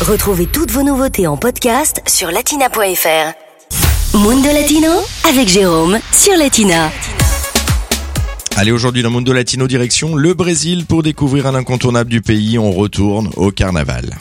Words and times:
Retrouvez 0.00 0.46
toutes 0.46 0.70
vos 0.70 0.82
nouveautés 0.82 1.26
en 1.26 1.36
podcast 1.36 2.00
sur 2.06 2.30
latina.fr. 2.30 4.16
Mundo 4.16 4.48
Latino 4.50 4.88
avec 5.28 5.46
Jérôme 5.46 5.98
sur 6.10 6.34
Latina. 6.38 6.90
Allez, 8.56 8.72
aujourd'hui 8.72 9.02
dans 9.02 9.10
Mundo 9.10 9.34
Latino 9.34 9.66
direction 9.66 10.16
le 10.16 10.32
Brésil 10.32 10.86
pour 10.86 11.02
découvrir 11.02 11.46
un 11.46 11.54
incontournable 11.54 12.08
du 12.08 12.22
pays. 12.22 12.58
On 12.58 12.72
retourne 12.72 13.28
au 13.36 13.50
carnaval. 13.50 14.16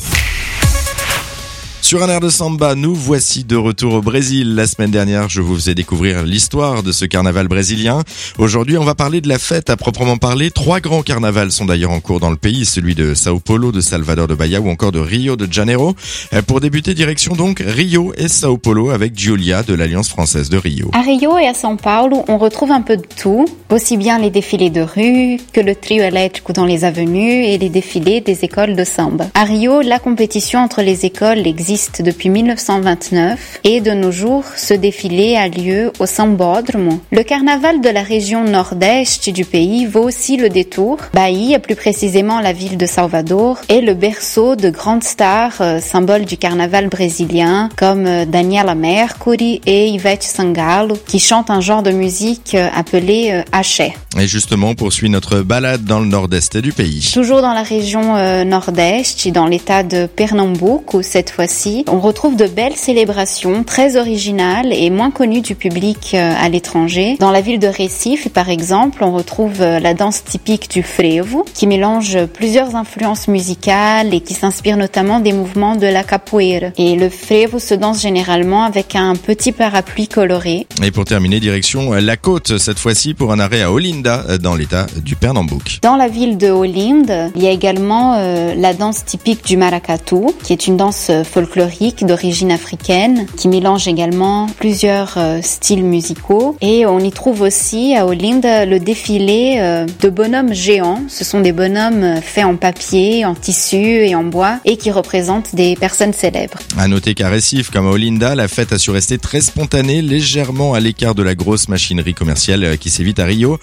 Sur 1.90 2.04
un 2.04 2.10
air 2.10 2.20
de 2.20 2.30
samba, 2.30 2.76
nous 2.76 2.94
voici 2.94 3.44
de 3.46 3.56
retour 3.56 3.96
au 3.96 4.02
Brésil. 4.04 4.54
La 4.54 4.68
semaine 4.68 4.92
dernière, 4.92 5.28
je 5.28 5.42
vous 5.42 5.56
faisais 5.56 5.74
découvrir 5.74 6.22
l'histoire 6.22 6.84
de 6.84 6.92
ce 6.92 7.04
carnaval 7.06 7.48
brésilien. 7.48 8.04
Aujourd'hui, 8.38 8.78
on 8.78 8.84
va 8.84 8.94
parler 8.94 9.22
de 9.22 9.28
la 9.28 9.40
fête 9.40 9.72
à 9.72 9.76
proprement 9.76 10.18
parler. 10.18 10.52
Trois 10.52 10.82
grands 10.82 11.02
carnavals 11.02 11.52
sont 11.52 11.66
d'ailleurs 11.66 11.90
en 11.90 12.00
cours 12.00 12.20
dans 12.20 12.30
le 12.30 12.36
pays, 12.36 12.66
celui 12.66 12.94
de 12.94 13.16
Sao 13.16 13.40
Paulo, 13.40 13.72
de 13.72 13.82
Salvador 13.82 14.28
de 14.28 14.36
Bahia 14.36 14.62
ou 14.62 14.70
encore 14.70 14.92
de 14.92 15.00
Rio 15.00 15.36
de 15.36 15.52
Janeiro. 15.52 15.96
Euh, 16.34 16.44
pour 16.44 16.60
débuter, 16.60 16.94
direction 16.94 17.34
donc 17.34 17.64
Rio 17.66 18.14
et 18.16 18.28
Sao 18.28 18.58
Paulo 18.58 18.92
avec 18.92 19.18
Giulia 19.18 19.64
de 19.64 19.74
l'Alliance 19.74 20.10
française 20.10 20.50
de 20.50 20.58
Rio. 20.58 20.92
À 20.94 21.02
Rio 21.02 21.40
et 21.40 21.48
à 21.48 21.54
São 21.54 21.76
Paulo, 21.76 22.24
on 22.28 22.38
retrouve 22.38 22.72
un 22.72 22.82
peu 22.82 22.98
de 22.98 23.08
tout, 23.20 23.48
aussi 23.72 23.98
bien 23.98 24.20
les 24.20 24.30
défilés 24.30 24.70
de 24.70 24.82
rue 24.82 25.40
que 25.54 25.60
le 25.60 25.74
trio 25.74 26.04
électrique 26.04 26.54
dans 26.54 26.66
les 26.66 26.86
avenues 26.86 27.46
et 27.46 27.58
les 27.58 27.70
défilés 27.70 28.22
des 28.22 28.46
écoles 28.46 28.76
de 28.76 28.84
samba. 28.84 29.26
À 29.34 29.44
Rio, 29.44 29.82
la 29.82 29.98
compétition 29.98 30.60
entre 30.60 30.84
les 30.84 31.08
écoles 31.08 31.48
existe 31.48 31.79
depuis 32.02 32.30
1929 32.30 33.62
et 33.64 33.82
de 33.82 33.92
nos 33.92 34.12
jours, 34.12 34.44
ce 34.56 34.74
défilé 34.74 35.36
a 35.36 35.48
lieu 35.48 35.92
au 36.00 36.06
Sambódromo. 36.06 37.00
Le 37.12 37.24
carnaval 37.24 37.82
de 37.82 37.90
la 37.90 38.04
région 38.04 38.44
nord-est 38.44 39.30
du 39.30 39.46
pays 39.46 39.86
vaut 39.86 40.04
aussi 40.04 40.38
le 40.38 40.50
détour. 40.50 40.98
Bahia, 41.14 41.60
plus 41.60 41.76
précisément 41.76 42.40
la 42.40 42.54
ville 42.54 42.78
de 42.78 42.86
Salvador, 42.86 43.60
est 43.70 43.82
le 43.82 43.94
berceau 43.94 44.56
de 44.56 44.70
grandes 44.70 45.04
stars, 45.04 45.62
euh, 45.62 45.80
symboles 45.80 46.26
du 46.26 46.38
carnaval 46.38 46.88
brésilien, 46.90 47.70
comme 47.78 48.06
euh, 48.06 48.26
Daniela 48.26 48.76
Mercury 48.76 49.62
et 49.66 49.88
Ivete 49.88 50.24
Sangalo, 50.24 50.98
qui 51.08 51.20
chantent 51.20 51.50
un 51.50 51.62
genre 51.62 51.84
de 51.84 51.92
musique 51.92 52.56
euh, 52.56 52.70
appelé 52.76 53.44
axé. 53.52 53.94
Et 54.20 54.28
justement, 54.28 54.70
on 54.70 54.76
poursuit 54.76 55.10
notre 55.10 55.42
balade 55.42 55.84
dans 55.86 56.00
le 56.00 56.08
nord-est 56.08 56.58
du 56.58 56.74
pays. 56.74 57.10
Toujours 57.14 57.42
dans 57.42 57.54
la 57.54 57.64
région 57.64 58.44
nord-est, 58.46 59.28
dans 59.30 59.46
l'état 59.46 59.84
de 59.84 60.08
Pernambuco 60.08 61.02
cette 61.02 61.30
fois-ci, 61.30 61.69
on 61.88 62.00
retrouve 62.00 62.36
de 62.36 62.48
belles 62.48 62.76
célébrations 62.76 63.64
très 63.64 63.98
originales 63.98 64.74
et 64.74 64.90
moins 64.90 65.12
connues 65.12 65.42
du 65.42 65.56
public 65.56 66.12
euh, 66.14 66.34
à 66.38 66.50
l'étranger. 66.50 67.18
Dans 67.20 67.32
la 67.32 67.42
ville 67.42 67.60
de 67.60 67.68
Recife, 67.68 68.30
par 68.30 68.50
exemple, 68.50 69.04
on 69.04 69.12
retrouve 69.12 69.62
euh, 69.62 69.80
la 69.80 69.94
danse 69.94 70.24
typique 70.24 70.70
du 70.70 70.84
frevo, 70.84 71.46
qui 71.54 71.68
mélange 71.68 72.26
plusieurs 72.26 72.76
influences 72.76 73.28
musicales 73.28 74.14
et 74.14 74.22
qui 74.22 74.34
s'inspire 74.34 74.78
notamment 74.78 75.20
des 75.20 75.34
mouvements 75.34 75.76
de 75.76 75.88
la 75.88 76.04
capoeira. 76.04 76.68
Et 76.78 76.96
le 76.96 77.10
frevo 77.10 77.60
se 77.60 77.74
danse 77.74 78.02
généralement 78.02 78.64
avec 78.64 78.96
un 78.96 79.16
petit 79.16 79.52
parapluie 79.52 80.08
coloré. 80.08 80.68
Et 80.84 80.92
pour 80.92 81.06
terminer, 81.06 81.40
direction 81.40 81.92
la 81.94 82.18
côte, 82.18 82.58
cette 82.58 82.80
fois-ci 82.80 83.14
pour 83.14 83.32
un 83.32 83.40
arrêt 83.40 83.62
à 83.62 83.72
Olinda, 83.72 84.38
dans 84.42 84.56
l'état 84.56 84.86
du 85.04 85.16
Pernambouc. 85.16 85.80
Dans 85.82 85.96
la 85.96 86.08
ville 86.08 86.38
de 86.38 86.50
Olinda, 86.50 87.30
il 87.36 87.44
y 87.44 87.48
a 87.48 87.52
également 87.52 88.16
euh, 88.18 88.54
la 88.56 88.74
danse 88.74 89.06
typique 89.06 89.46
du 89.46 89.58
maracatu, 89.58 90.28
qui 90.44 90.54
est 90.54 90.68
une 90.68 90.78
danse 90.78 91.08
euh, 91.10 91.24
folklorique 91.60 92.06
d'origine 92.06 92.52
africaine, 92.52 93.26
qui 93.36 93.50
mélange 93.50 93.88
également 93.88 94.48
plusieurs 94.60 95.16
euh, 95.18 95.40
styles 95.42 95.84
musicaux. 95.84 96.56
Et 96.62 96.86
on 96.86 97.00
y 97.00 97.12
trouve 97.12 97.42
aussi 97.42 97.96
à 97.96 98.06
Olinda 98.06 98.66
le 98.66 98.80
défilé 98.80 99.58
euh, 99.58 99.86
de 100.02 100.10
bonhommes 100.10 100.54
géants. 100.54 101.04
Ce 101.10 101.26
sont 101.26 101.42
des 101.42 101.52
bonhommes 101.52 102.04
euh, 102.04 102.22
faits 102.22 102.46
en 102.46 102.56
papier, 102.56 103.26
en 103.26 103.36
tissu 103.36 103.76
et 103.76 104.16
en 104.16 104.24
bois, 104.24 104.60
et 104.64 104.78
qui 104.78 104.90
représentent 104.90 105.54
des 105.54 105.76
personnes 105.76 106.14
célèbres. 106.14 106.60
À 106.78 106.88
noter 106.88 107.14
qu'à 107.14 107.30
Recife, 107.30 107.72
comme 107.72 107.88
à 107.88 107.92
Olinda, 107.92 108.36
la 108.36 108.48
fête 108.48 108.72
a 108.72 108.80
su 108.80 108.92
rester 108.92 109.18
très 109.18 109.42
spontanée, 109.42 110.02
légèrement 110.02 110.74
à 110.74 110.80
l'écart 110.80 111.16
de 111.16 111.24
la 111.24 111.36
grosse 111.36 111.68
machinerie 111.68 112.14
commerciale 112.14 112.78
qui 112.78 112.90
sévit 112.90 113.16
à 113.18 113.26
Rio, 113.26 113.60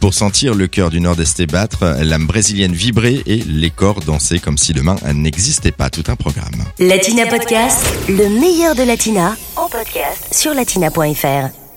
pour 0.00 0.12
sentir 0.12 0.54
le 0.54 0.66
cœur 0.66 0.90
du 0.90 1.00
Nord-Est 1.00 1.46
battre, 1.46 1.96
l'âme 2.02 2.26
brésilienne 2.26 2.72
vibrer 2.72 3.22
et 3.26 3.36
les 3.36 3.70
corps 3.70 4.00
danser 4.00 4.38
comme 4.38 4.58
si 4.58 4.72
demain 4.72 4.96
n'existait 5.14 5.72
pas. 5.72 5.88
Tout 5.88 6.04
un 6.08 6.16
programme. 6.16 6.64
Latina 6.78 7.26
Le 8.08 8.28
meilleur 8.40 8.74
de 8.74 8.82
Latina 8.82 9.36
en 9.54 9.68
podcast 9.68 10.34
sur 10.34 10.54
latina.fr. 10.54 11.67